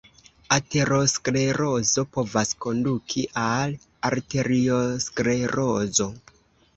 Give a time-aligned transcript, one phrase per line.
[0.55, 3.75] Aterosklerozo povas konduki al
[4.11, 6.09] arteriosklerozo.